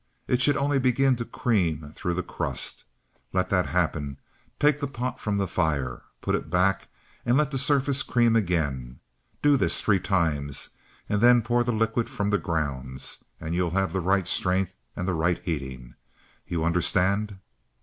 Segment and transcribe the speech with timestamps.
[0.27, 2.85] It should only begin to cream through the crust.
[3.33, 4.17] Let that happen;
[4.59, 6.87] take the pot from the fire; put it back
[7.23, 8.99] and let the surface cream again.
[9.43, 10.69] Do this three times,
[11.07, 15.07] and then pour the liquid from the grounds and you have the right strength and
[15.07, 15.93] the right heating.
[16.47, 17.37] You understand?"